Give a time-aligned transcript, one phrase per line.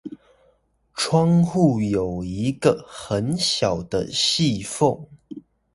[0.95, 5.07] 窗戶有一個很小的隙縫